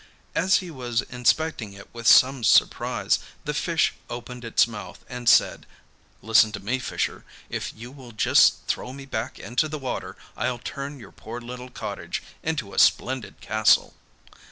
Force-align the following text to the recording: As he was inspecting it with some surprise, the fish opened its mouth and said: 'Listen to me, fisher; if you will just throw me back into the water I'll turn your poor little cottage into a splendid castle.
As 0.33 0.55
he 0.65 0.71
was 0.71 1.03
inspecting 1.03 1.73
it 1.73 1.87
with 1.93 2.07
some 2.07 2.43
surprise, 2.43 3.19
the 3.45 3.53
fish 3.53 3.93
opened 4.09 4.43
its 4.43 4.65
mouth 4.65 5.05
and 5.07 5.29
said: 5.29 5.67
'Listen 6.23 6.51
to 6.53 6.59
me, 6.59 6.79
fisher; 6.79 7.23
if 7.51 7.71
you 7.71 7.91
will 7.91 8.11
just 8.11 8.65
throw 8.65 8.93
me 8.93 9.05
back 9.05 9.37
into 9.37 9.67
the 9.69 9.77
water 9.77 10.15
I'll 10.35 10.57
turn 10.57 10.99
your 10.99 11.11
poor 11.11 11.39
little 11.39 11.69
cottage 11.69 12.23
into 12.41 12.73
a 12.73 12.79
splendid 12.79 13.41
castle. 13.41 13.93